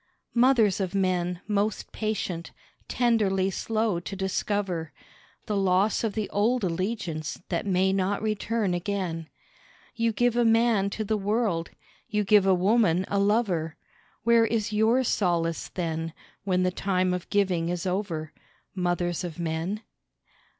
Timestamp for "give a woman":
12.23-13.05